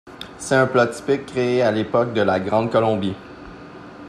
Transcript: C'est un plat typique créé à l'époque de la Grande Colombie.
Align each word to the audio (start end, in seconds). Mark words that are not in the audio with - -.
C'est 0.39 0.55
un 0.55 0.65
plat 0.65 0.87
typique 0.87 1.27
créé 1.27 1.61
à 1.61 1.71
l'époque 1.71 2.11
de 2.15 2.21
la 2.23 2.39
Grande 2.39 2.71
Colombie. 2.71 3.13